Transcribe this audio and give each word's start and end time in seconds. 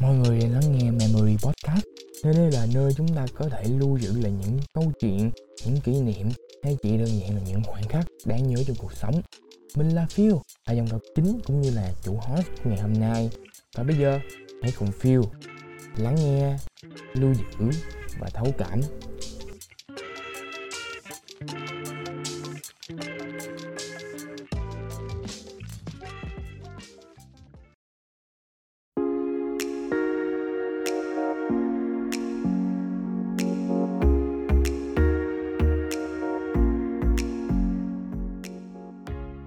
Mọi 0.00 0.14
người 0.14 0.40
lắng 0.40 0.72
nghe 0.72 0.90
Memory 0.90 1.36
Podcast. 1.42 1.84
Nơi 2.24 2.34
đây 2.34 2.50
là 2.50 2.66
nơi 2.74 2.92
chúng 2.96 3.08
ta 3.16 3.26
có 3.34 3.48
thể 3.48 3.64
lưu 3.64 3.98
giữ 3.98 4.20
lại 4.20 4.32
những 4.32 4.58
câu 4.74 4.92
chuyện, 5.00 5.30
những 5.64 5.76
kỷ 5.80 6.00
niệm 6.00 6.28
hay 6.64 6.76
chỉ 6.82 6.96
đơn 6.96 7.06
giản 7.06 7.34
là 7.34 7.42
những 7.46 7.62
khoảnh 7.64 7.88
khắc 7.88 8.06
đáng 8.24 8.48
nhớ 8.48 8.62
trong 8.66 8.76
cuộc 8.76 8.92
sống. 8.92 9.22
Mình 9.76 9.88
là 9.88 10.06
Phil, 10.10 10.32
là 10.66 10.74
dòng 10.74 10.88
đọc 10.90 11.00
chính 11.14 11.40
cũng 11.46 11.60
như 11.60 11.70
là 11.70 11.92
chủ 12.02 12.14
host 12.14 12.46
ngày 12.64 12.78
hôm 12.78 12.92
nay. 12.92 13.30
Và 13.76 13.82
bây 13.82 13.96
giờ 13.96 14.18
hãy 14.62 14.72
cùng 14.78 14.92
Phil 14.92 15.20
lắng 15.96 16.14
nghe, 16.14 16.56
lưu 17.14 17.34
giữ 17.34 17.70
và 18.20 18.28
thấu 18.34 18.46
cảm. 18.58 18.80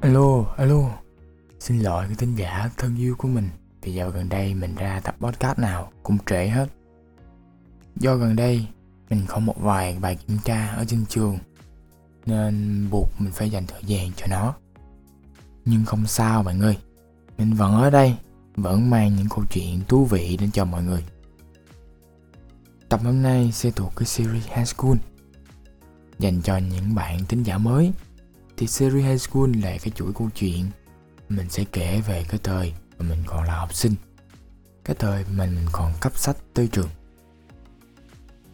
Alo, 0.03 0.45
alo. 0.57 0.89
Xin 1.59 1.79
lỗi 1.79 2.05
cái 2.07 2.15
thính 2.15 2.35
giả 2.35 2.69
thân 2.77 2.97
yêu 2.97 3.15
của 3.17 3.27
mình. 3.27 3.49
Vì 3.81 3.93
dạo 3.93 4.09
gần 4.09 4.29
đây 4.29 4.53
mình 4.53 4.75
ra 4.75 4.99
tập 5.03 5.15
podcast 5.19 5.59
nào 5.59 5.91
cũng 6.03 6.17
trễ 6.25 6.47
hết. 6.47 6.69
Do 7.95 8.15
gần 8.15 8.35
đây 8.35 8.67
mình 9.09 9.25
có 9.27 9.39
một 9.39 9.55
vài 9.59 9.97
bài 10.01 10.15
kiểm 10.15 10.37
tra 10.43 10.67
ở 10.67 10.85
trên 10.87 11.05
trường 11.05 11.37
Nên 12.25 12.87
buộc 12.91 13.09
mình 13.19 13.31
phải 13.31 13.49
dành 13.49 13.67
thời 13.67 13.81
gian 13.85 14.11
cho 14.15 14.27
nó. 14.29 14.55
Nhưng 15.65 15.85
không 15.85 16.05
sao 16.05 16.43
bạn 16.43 16.61
ơi 16.61 16.77
Mình 17.37 17.53
vẫn 17.53 17.75
ở 17.75 17.89
đây 17.89 18.15
Vẫn 18.55 18.89
mang 18.89 19.15
những 19.15 19.29
câu 19.29 19.43
chuyện 19.51 19.81
thú 19.87 20.05
vị 20.05 20.37
đến 20.37 20.51
cho 20.51 20.65
mọi 20.65 20.83
người. 20.83 21.03
Tập 22.89 22.99
hôm 23.03 23.21
nay 23.21 23.51
sẽ 23.51 23.71
thuộc 23.71 23.93
cái 23.95 24.05
series 24.05 24.47
High 24.47 24.67
School 24.67 24.97
Dành 26.19 26.41
cho 26.41 26.57
những 26.57 26.95
bạn 26.95 27.19
tính 27.27 27.43
giả 27.43 27.57
mới 27.57 27.93
thì 28.57 28.67
series 28.67 29.05
High 29.05 29.21
School 29.21 29.49
là 29.63 29.77
cái 29.77 29.91
chuỗi 29.95 30.13
câu 30.13 30.29
chuyện 30.35 30.65
mình 31.29 31.49
sẽ 31.49 31.63
kể 31.71 32.01
về 32.07 32.25
cái 32.29 32.39
thời 32.43 32.73
mà 32.97 33.05
mình 33.09 33.23
còn 33.25 33.43
là 33.43 33.59
học 33.59 33.73
sinh, 33.73 33.93
cái 34.83 34.95
thời 34.99 35.25
mà 35.31 35.45
mình 35.45 35.65
còn 35.71 35.93
cấp 36.01 36.17
sách 36.17 36.37
tới 36.53 36.67
trường, 36.71 36.89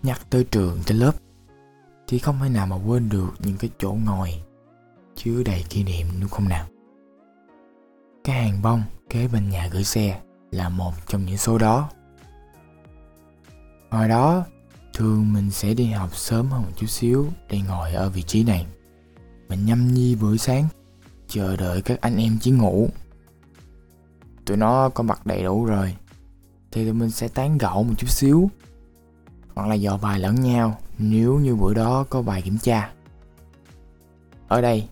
nhắc 0.04 0.22
tới 0.30 0.44
trường, 0.44 0.80
tới 0.86 0.98
lớp. 0.98 1.12
Thì 2.08 2.20
không 2.20 2.40
thể 2.40 2.50
nào 2.50 2.68
mà 2.68 2.76
quên 2.88 3.10
được 3.10 3.34
những 3.40 3.58
cái 3.58 3.70
chỗ 3.80 3.98
ngồi 4.06 4.44
chứa 5.16 5.44
đầy 5.44 5.66
kỷ 5.70 5.84
niệm 5.84 6.08
đúng 6.20 6.30
không 6.30 6.50
nào? 6.50 6.68
Cái 8.24 8.44
hàng 8.44 8.62
bông 8.62 8.84
kế 9.10 9.28
bên 9.28 9.50
nhà 9.50 9.68
gửi 9.68 9.84
xe 9.84 10.22
là 10.52 10.70
một 10.70 10.94
trong 11.08 11.26
những 11.26 11.38
số 11.38 11.58
đó. 11.58 11.90
Hồi 13.90 14.08
đó, 14.08 14.46
thường 14.94 15.34
mình 15.34 15.52
sẽ 15.52 15.74
đi 15.74 15.86
học 15.86 16.16
sớm 16.16 16.52
hơn 16.52 16.62
một 16.62 16.72
chút 16.76 16.88
xíu 16.88 17.28
để 17.50 17.60
ngồi 17.68 17.94
ở 17.94 18.10
vị 18.10 18.22
trí 18.22 18.44
này 18.44 18.66
mình 19.50 19.66
nhâm 19.66 19.94
nhi 19.94 20.16
bữa 20.16 20.38
sáng, 20.38 20.68
chờ 21.28 21.56
đợi 21.56 21.82
các 21.82 22.02
anh 22.02 22.18
em 22.18 22.38
chỉ 22.42 22.52
ngủ. 22.52 22.90
Tụi 24.46 24.58
nó 24.58 24.90
có 24.90 25.04
mặt 25.04 25.26
đầy 25.26 25.44
đủ 25.44 25.66
rồi, 25.66 25.96
thì 26.72 26.84
tụi 26.84 26.94
mình 26.94 27.12
sẽ 27.12 27.28
tán 27.28 27.58
gẫu 27.58 27.84
một 27.84 27.94
chút 27.98 28.10
xíu, 28.10 28.50
hoặc 29.56 29.68
là 29.68 29.76
dò 29.76 29.98
bài 29.98 30.20
lẫn 30.20 30.36
nhau 30.36 30.78
nếu 30.98 31.40
như 31.40 31.56
bữa 31.56 31.74
đó 31.74 32.06
có 32.10 32.22
bài 32.22 32.42
kiểm 32.42 32.58
tra. 32.58 32.92
Ở 34.48 34.62
đây 34.62 34.88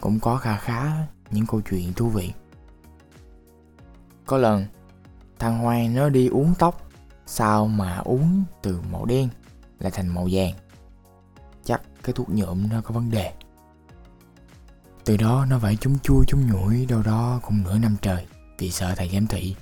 cũng 0.00 0.20
có 0.20 0.36
khá 0.36 0.56
khá 0.56 1.06
những 1.30 1.46
câu 1.46 1.60
chuyện 1.70 1.92
thú 1.92 2.08
vị. 2.08 2.32
Có 4.26 4.38
lần, 4.38 4.64
thằng 5.38 5.58
Hoàng 5.58 5.94
nó 5.94 6.08
đi 6.08 6.28
uống 6.28 6.54
tóc, 6.58 6.90
sao 7.26 7.66
mà 7.66 7.96
uống 7.96 8.44
từ 8.62 8.80
màu 8.92 9.04
đen 9.04 9.28
lại 9.78 9.90
thành 9.90 10.08
màu 10.08 10.28
vàng? 10.32 10.54
Chắc 11.64 11.82
cái 12.02 12.12
thuốc 12.12 12.28
nhuộm 12.30 12.68
nó 12.68 12.80
có 12.80 12.94
vấn 12.94 13.10
đề 13.10 13.32
từ 15.04 15.16
đó 15.16 15.46
nó 15.50 15.58
phải 15.58 15.76
chúng 15.76 15.98
chui 15.98 16.24
chúng 16.28 16.46
nhủi 16.46 16.86
đâu 16.86 17.02
đó 17.02 17.40
cũng 17.42 17.62
nửa 17.62 17.78
năm 17.78 17.96
trời, 18.02 18.26
vì 18.58 18.70
sợ 18.70 18.94
thầy 18.96 19.08
giám 19.08 19.26
thị. 19.26 19.54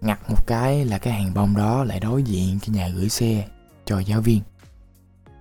Ngặt 0.00 0.18
một 0.30 0.46
cái 0.46 0.84
là 0.84 0.98
cái 0.98 1.12
hàng 1.12 1.34
bông 1.34 1.56
đó 1.56 1.84
lại 1.84 2.00
đối 2.00 2.22
diện 2.22 2.58
cái 2.60 2.70
nhà 2.70 2.88
gửi 2.88 3.08
xe 3.08 3.48
cho 3.84 3.98
giáo 3.98 4.20
viên. 4.20 4.40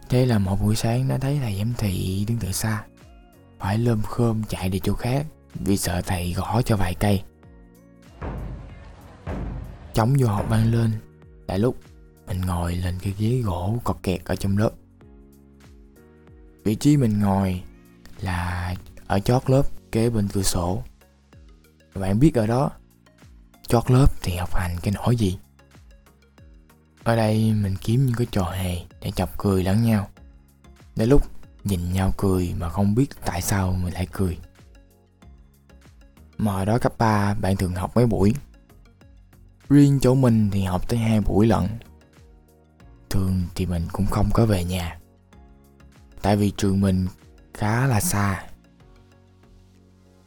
Thế 0.09 0.25
là 0.25 0.39
một 0.39 0.61
buổi 0.61 0.75
sáng 0.75 1.07
nó 1.07 1.17
thấy 1.17 1.39
thầy 1.41 1.57
giám 1.57 1.73
thị 1.77 2.25
đứng 2.27 2.37
từ 2.37 2.51
xa. 2.51 2.83
Phải 3.59 3.77
lơm 3.77 4.01
khơm 4.01 4.43
chạy 4.43 4.69
đi 4.69 4.79
chỗ 4.83 4.93
khác, 4.93 5.25
vì 5.55 5.77
sợ 5.77 6.01
thầy 6.01 6.33
gõ 6.33 6.61
cho 6.61 6.77
vài 6.77 6.93
cây. 6.93 7.23
Chống 9.93 10.15
vô 10.19 10.27
học 10.27 10.45
vang 10.49 10.71
lên, 10.71 10.91
tại 11.47 11.59
lúc 11.59 11.77
mình 12.27 12.41
ngồi 12.41 12.75
lên 12.75 12.95
cái 13.01 13.13
ghế 13.19 13.41
gỗ 13.45 13.77
cọt 13.83 13.97
kẹt 14.03 14.25
ở 14.25 14.35
trong 14.35 14.57
lớp 14.57 14.71
Vị 16.63 16.75
trí 16.75 16.97
mình 16.97 17.19
ngồi 17.19 17.61
là 18.23 18.75
ở 19.07 19.19
chót 19.19 19.49
lớp 19.49 19.63
kế 19.91 20.09
bên 20.09 20.27
cửa 20.27 20.43
sổ. 20.43 20.83
Bạn 21.95 22.19
biết 22.19 22.35
ở 22.35 22.47
đó, 22.47 22.71
chót 23.67 23.91
lớp 23.91 24.21
thì 24.21 24.35
học 24.35 24.55
hành 24.55 24.75
cái 24.81 24.93
nỗi 24.93 25.15
gì? 25.15 25.37
Ở 27.03 27.15
đây 27.15 27.53
mình 27.53 27.75
kiếm 27.81 28.05
những 28.05 28.15
cái 28.15 28.27
trò 28.31 28.43
hề 28.43 28.77
để 29.01 29.11
chọc 29.11 29.37
cười 29.37 29.63
lẫn 29.63 29.83
nhau. 29.83 30.09
Đến 30.95 31.09
lúc 31.09 31.21
nhìn 31.63 31.93
nhau 31.93 32.13
cười 32.17 32.53
mà 32.59 32.69
không 32.69 32.95
biết 32.95 33.07
tại 33.25 33.41
sao 33.41 33.73
mình 33.73 33.93
lại 33.93 34.07
cười. 34.11 34.37
Mà 36.37 36.55
ở 36.55 36.65
đó 36.65 36.77
cấp 36.77 36.93
3 36.97 37.33
bạn 37.33 37.55
thường 37.55 37.75
học 37.75 37.91
mấy 37.95 38.05
buổi? 38.05 38.33
Riêng 39.69 39.99
chỗ 40.01 40.15
mình 40.15 40.49
thì 40.51 40.63
học 40.63 40.89
tới 40.89 40.99
hai 40.99 41.21
buổi 41.21 41.47
lận. 41.47 41.67
Thường 43.09 43.43
thì 43.55 43.65
mình 43.65 43.87
cũng 43.91 44.05
không 44.05 44.29
có 44.33 44.45
về 44.45 44.63
nhà. 44.63 44.99
Tại 46.21 46.35
vì 46.35 46.51
trường 46.57 46.81
mình 46.81 47.07
khá 47.53 47.87
là 47.87 47.99
xa. 47.99 48.43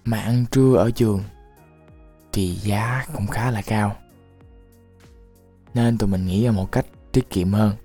Mà 0.04 0.20
ăn 0.20 0.44
trưa 0.50 0.74
ở 0.76 0.90
trường 0.90 1.22
thì 2.32 2.54
giá 2.54 3.06
cũng 3.14 3.26
khá 3.26 3.50
là 3.50 3.62
cao. 3.62 3.96
Nên 5.74 5.98
tụi 5.98 6.08
mình 6.08 6.26
nghĩ 6.26 6.44
ra 6.44 6.50
một 6.50 6.72
cách 6.72 6.86
tiết 7.12 7.30
kiệm 7.30 7.52
hơn, 7.52 7.76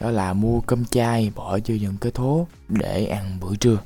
đó 0.00 0.10
là 0.10 0.32
mua 0.32 0.60
cơm 0.60 0.84
chay 0.84 1.32
bỏ 1.34 1.58
vô 1.66 1.74
những 1.74 1.96
cái 2.00 2.12
thố 2.12 2.46
để 2.68 3.06
ăn 3.06 3.38
bữa 3.40 3.56
trưa. 3.56 3.78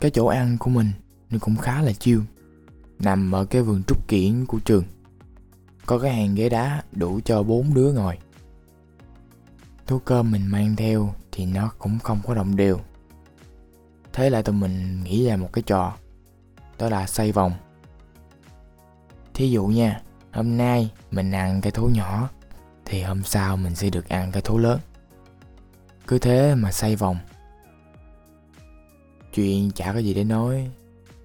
Cái 0.00 0.10
chỗ 0.10 0.26
ăn 0.26 0.56
của 0.58 0.70
mình 0.70 0.90
nó 1.30 1.38
cũng 1.40 1.56
khá 1.56 1.82
là 1.82 1.92
chiêu 1.92 2.22
nằm 2.98 3.32
ở 3.32 3.44
cái 3.44 3.62
vườn 3.62 3.82
trúc 3.86 4.08
kiển 4.08 4.46
của 4.46 4.58
trường. 4.58 4.84
Có 5.86 5.98
cái 5.98 6.14
hàng 6.14 6.34
ghế 6.34 6.48
đá 6.48 6.82
đủ 6.92 7.20
cho 7.24 7.42
bốn 7.42 7.74
đứa 7.74 7.92
ngồi. 7.92 8.18
Thú 9.86 9.98
cơm 9.98 10.30
mình 10.30 10.46
mang 10.46 10.76
theo 10.76 11.14
thì 11.32 11.46
nó 11.46 11.70
cũng 11.78 11.98
không 11.98 12.20
có 12.26 12.34
đồng 12.34 12.56
đều. 12.56 12.80
Thế 14.12 14.30
là 14.30 14.42
tụi 14.42 14.54
mình 14.54 15.04
nghĩ 15.04 15.26
ra 15.26 15.36
một 15.36 15.52
cái 15.52 15.62
trò, 15.62 15.96
đó 16.78 16.88
là 16.88 17.06
xoay 17.06 17.32
vòng. 17.32 17.52
Thí 19.34 19.50
dụ 19.50 19.66
nha, 19.66 20.00
hôm 20.32 20.56
nay 20.56 20.90
mình 21.10 21.32
ăn 21.32 21.60
cái 21.60 21.72
thú 21.72 21.88
nhỏ, 21.94 22.28
thì 22.84 23.02
hôm 23.02 23.22
sau 23.22 23.56
mình 23.56 23.74
sẽ 23.74 23.90
được 23.90 24.08
ăn 24.08 24.32
cái 24.32 24.42
thú 24.42 24.58
lớn. 24.58 24.80
Cứ 26.06 26.18
thế 26.18 26.54
mà 26.54 26.72
xoay 26.72 26.96
vòng. 26.96 27.16
Chuyện 29.34 29.70
chả 29.70 29.92
có 29.92 29.98
gì 29.98 30.14
để 30.14 30.24
nói, 30.24 30.70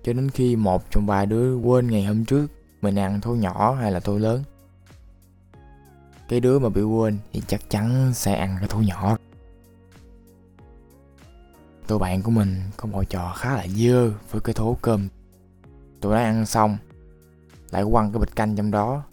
cho 0.03 0.13
đến 0.13 0.29
khi 0.29 0.55
một 0.55 0.91
trong 0.91 1.05
ba 1.05 1.25
đứa 1.25 1.55
quên 1.55 1.87
ngày 1.87 2.03
hôm 2.03 2.25
trước 2.25 2.47
mình 2.81 2.99
ăn 2.99 3.21
thú 3.21 3.35
nhỏ 3.35 3.73
hay 3.73 3.91
là 3.91 3.99
thú 3.99 4.17
lớn. 4.17 4.43
Cái 6.29 6.39
đứa 6.39 6.59
mà 6.59 6.69
bị 6.69 6.81
quên 6.81 7.17
thì 7.33 7.41
chắc 7.47 7.69
chắn 7.69 8.13
sẽ 8.13 8.35
ăn 8.35 8.55
cái 8.59 8.67
thú 8.67 8.79
nhỏ 8.79 9.14
tụi 11.87 11.99
bạn 11.99 12.21
của 12.21 12.31
mình 12.31 12.61
có 12.77 12.87
một 12.87 13.03
trò 13.09 13.33
khá 13.37 13.55
là 13.55 13.67
dơ 13.67 14.11
với 14.31 14.41
cái 14.41 14.53
thố 14.53 14.77
cơm. 14.81 15.07
Tụi 16.01 16.13
nó 16.13 16.19
ăn 16.19 16.45
xong, 16.45 16.77
lại 17.71 17.83
quăng 17.91 18.11
cái 18.11 18.19
bịch 18.19 18.35
canh 18.35 18.55
trong 18.55 18.71
đó. 18.71 19.03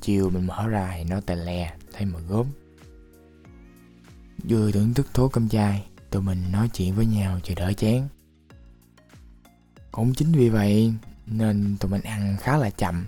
Chiều 0.00 0.30
mình 0.30 0.46
mở 0.46 0.68
ra 0.68 0.94
thì 0.96 1.04
nó 1.04 1.20
tè 1.20 1.36
lè, 1.36 1.74
thấy 1.92 2.06
mà 2.06 2.18
gốm. 2.28 2.46
Vừa 4.48 4.70
thưởng 4.70 4.94
thức 4.94 5.06
thố 5.14 5.28
cơm 5.28 5.48
chay, 5.48 5.86
tụi 6.10 6.22
mình 6.22 6.38
nói 6.52 6.68
chuyện 6.68 6.94
với 6.94 7.06
nhau 7.06 7.40
chờ 7.42 7.54
đỡ 7.54 7.72
chén 7.72 8.08
cũng 9.98 10.14
chính 10.14 10.32
vì 10.32 10.48
vậy 10.48 10.94
nên 11.26 11.76
tụi 11.80 11.90
mình 11.90 12.02
ăn 12.02 12.36
khá 12.40 12.56
là 12.56 12.70
chậm 12.70 13.06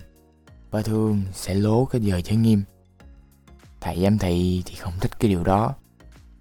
và 0.71 0.83
thường 0.83 1.23
sẽ 1.33 1.55
lố 1.55 1.85
cái 1.85 2.01
giờ 2.01 2.21
chơi 2.25 2.37
nghiêm. 2.37 2.63
Thầy 3.81 4.03
giám 4.03 4.19
thị 4.19 4.63
thì 4.67 4.75
không 4.75 4.93
thích 5.01 5.21
cái 5.21 5.31
điều 5.31 5.45
đó. 5.45 5.75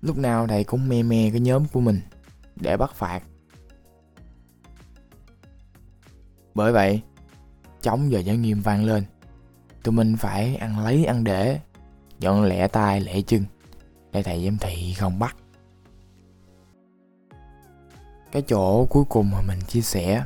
Lúc 0.02 0.18
nào 0.18 0.48
thầy 0.48 0.64
cũng 0.64 0.90
me 0.90 1.04
me 1.04 1.30
cái 1.32 1.40
nhóm 1.40 1.66
của 1.66 1.82
mình 1.82 2.02
để 2.60 2.78
bắt 2.78 2.96
phạt. 2.96 3.24
Bởi 6.56 6.72
vậy, 6.72 7.02
chống 7.82 8.12
giờ 8.12 8.20
giới 8.20 8.38
nghiêm 8.38 8.62
vang 8.62 8.86
lên. 8.86 9.04
Tụi 9.84 9.94
mình 9.94 10.18
phải 10.18 10.56
ăn 10.56 10.80
lấy 10.80 11.06
ăn 11.06 11.24
để, 11.24 11.60
dọn 12.20 12.44
lẹ 12.44 12.68
tay 12.68 13.02
lẹ 13.02 13.22
chân, 13.22 13.46
để 14.12 14.24
thầy 14.24 14.46
giám 14.46 14.58
thị 14.58 14.94
không 14.94 15.20
bắt. 15.20 15.36
Cái 18.32 18.42
chỗ 18.42 18.86
cuối 18.86 19.04
cùng 19.10 19.32
mà 19.32 19.42
mình 19.42 19.60
chia 19.68 19.82
sẻ, 19.82 20.24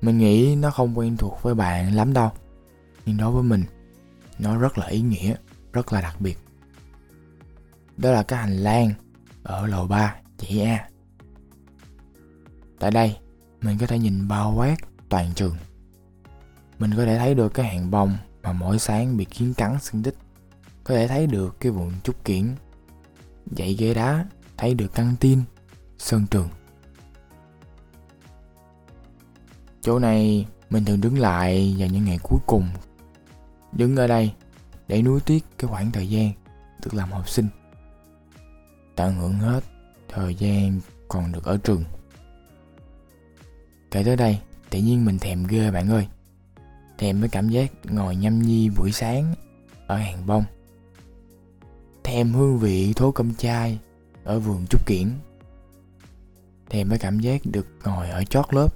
mình 0.00 0.18
nghĩ 0.18 0.56
nó 0.56 0.70
không 0.70 0.98
quen 0.98 1.16
thuộc 1.16 1.42
với 1.42 1.54
bạn 1.54 1.94
lắm 1.94 2.12
đâu. 2.12 2.30
nhưng 3.06 3.16
đối 3.16 3.32
với 3.32 3.42
mình 3.42 3.64
nó 4.38 4.58
rất 4.58 4.78
là 4.78 4.86
ý 4.86 5.00
nghĩa 5.00 5.34
rất 5.72 5.92
là 5.92 6.00
đặc 6.00 6.20
biệt 6.20 6.38
đó 7.96 8.10
là 8.10 8.22
cái 8.22 8.38
hành 8.38 8.56
lang 8.56 8.92
ở 9.42 9.66
lầu 9.66 9.86
3 9.86 10.16
chị 10.38 10.60
A 10.60 10.88
tại 12.82 12.90
đây, 12.90 13.16
mình 13.60 13.78
có 13.78 13.86
thể 13.86 13.98
nhìn 13.98 14.28
bao 14.28 14.54
quát 14.56 14.76
toàn 15.08 15.32
trường. 15.34 15.56
Mình 16.78 16.90
có 16.96 17.04
thể 17.04 17.18
thấy 17.18 17.34
được 17.34 17.54
cái 17.54 17.66
hàng 17.66 17.90
bông 17.90 18.16
mà 18.42 18.52
mỗi 18.52 18.78
sáng 18.78 19.16
bị 19.16 19.24
kiến 19.24 19.54
cắn 19.54 19.78
xương 19.80 20.02
tích 20.02 20.14
có 20.84 20.94
thể 20.94 21.08
thấy 21.08 21.26
được 21.26 21.60
cái 21.60 21.72
vườn 21.72 21.92
trúc 22.02 22.24
kiển, 22.24 22.54
dãy 23.56 23.74
ghế 23.74 23.94
đá, 23.94 24.26
thấy 24.56 24.74
được 24.74 24.94
căng 24.94 25.14
tin, 25.20 25.42
sân 25.98 26.26
trường. 26.30 26.48
Chỗ 29.80 29.98
này 29.98 30.46
mình 30.70 30.84
thường 30.84 31.00
đứng 31.00 31.18
lại 31.18 31.76
vào 31.78 31.88
những 31.88 32.04
ngày 32.04 32.18
cuối 32.22 32.40
cùng. 32.46 32.68
Đứng 33.72 33.96
ở 33.96 34.06
đây 34.06 34.32
để 34.88 35.02
nuối 35.02 35.20
tiếc 35.20 35.44
cái 35.58 35.68
khoảng 35.68 35.90
thời 35.90 36.08
gian 36.08 36.32
được 36.84 36.94
làm 36.94 37.12
học 37.12 37.28
sinh. 37.28 37.48
Tận 38.96 39.14
hưởng 39.14 39.34
hết 39.34 39.64
thời 40.08 40.34
gian 40.34 40.80
còn 41.08 41.32
được 41.32 41.44
ở 41.44 41.56
trường 41.56 41.84
kể 43.92 44.04
tới 44.04 44.16
đây, 44.16 44.38
tự 44.70 44.78
nhiên 44.78 45.04
mình 45.04 45.18
thèm 45.18 45.46
ghê 45.46 45.70
bạn 45.70 45.88
ơi. 45.88 46.06
Thèm 46.98 47.20
với 47.20 47.28
cảm 47.28 47.48
giác 47.48 47.72
ngồi 47.84 48.16
nhâm 48.16 48.42
nhi 48.42 48.70
buổi 48.70 48.92
sáng 48.92 49.34
ở 49.86 49.96
hàng 49.96 50.26
bông. 50.26 50.44
Thèm 52.04 52.32
hương 52.32 52.58
vị 52.58 52.92
thố 52.92 53.12
cơm 53.12 53.34
chai 53.34 53.78
ở 54.24 54.40
vườn 54.40 54.66
trúc 54.70 54.86
kiển. 54.86 55.10
Thèm 56.70 56.88
với 56.88 56.98
cảm 56.98 57.20
giác 57.20 57.40
được 57.44 57.66
ngồi 57.84 58.10
ở 58.10 58.24
chót 58.24 58.54
lớp, 58.54 58.68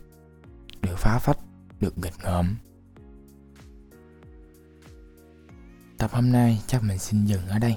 được 0.82 0.96
phá 0.98 1.18
phách, 1.18 1.38
được 1.80 1.98
nghịch 1.98 2.14
ngợm. 2.24 2.56
Tập 5.98 6.10
hôm 6.12 6.32
nay 6.32 6.62
chắc 6.66 6.82
mình 6.82 6.98
xin 6.98 7.24
dừng 7.24 7.46
ở 7.46 7.58
đây. 7.58 7.76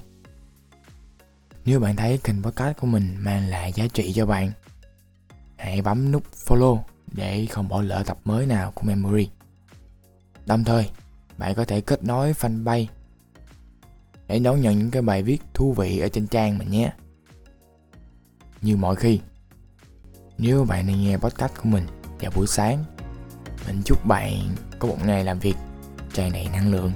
Nếu 1.65 1.79
bạn 1.79 1.95
thấy 1.95 2.19
kênh 2.23 2.43
podcast 2.43 2.77
của 2.77 2.87
mình 2.87 3.15
mang 3.19 3.47
lại 3.47 3.73
giá 3.73 3.87
trị 3.87 4.13
cho 4.15 4.25
bạn, 4.25 4.51
hãy 5.57 5.81
bấm 5.81 6.11
nút 6.11 6.23
follow 6.45 6.79
để 7.11 7.45
không 7.45 7.67
bỏ 7.67 7.81
lỡ 7.81 8.03
tập 8.05 8.17
mới 8.25 8.45
nào 8.45 8.71
của 8.71 8.81
Memory. 8.83 9.29
Đồng 10.45 10.63
thời, 10.63 10.89
bạn 11.37 11.55
có 11.55 11.65
thể 11.65 11.81
kết 11.81 12.03
nối 12.03 12.33
fanpage 12.33 12.85
để 14.27 14.39
đón 14.39 14.61
nhận 14.61 14.79
những 14.79 14.91
cái 14.91 15.01
bài 15.01 15.23
viết 15.23 15.41
thú 15.53 15.73
vị 15.73 15.99
ở 15.99 16.07
trên 16.07 16.27
trang 16.27 16.57
mình 16.57 16.71
nhé. 16.71 16.91
Như 18.61 18.75
mọi 18.75 18.95
khi, 18.95 19.19
nếu 20.37 20.65
bạn 20.65 20.87
đang 20.87 21.03
nghe 21.03 21.17
podcast 21.17 21.53
của 21.55 21.69
mình 21.69 21.83
vào 22.19 22.31
buổi 22.35 22.47
sáng, 22.47 22.83
mình 23.67 23.81
chúc 23.85 24.05
bạn 24.05 24.55
có 24.79 24.87
một 24.87 24.97
ngày 25.05 25.23
làm 25.23 25.39
việc 25.39 25.55
tràn 26.13 26.31
đầy 26.31 26.47
năng 26.53 26.71
lượng. 26.71 26.91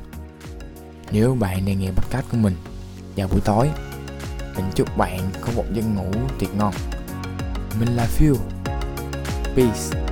Nếu 1.12 1.36
bạn 1.36 1.66
đang 1.66 1.80
nghe 1.80 1.92
podcast 1.92 2.26
của 2.32 2.38
mình 2.38 2.56
vào 3.16 3.28
buổi 3.28 3.42
tối, 3.46 3.70
mình 4.56 4.66
chúc 4.76 4.98
bạn 4.98 5.32
có 5.42 5.52
một 5.56 5.66
giấc 5.74 5.86
ngủ 5.86 6.12
tuyệt 6.40 6.50
ngon. 6.56 6.74
Mình 7.80 7.96
là 7.96 8.06
Phil. 8.06 8.34
Peace. 9.56 10.03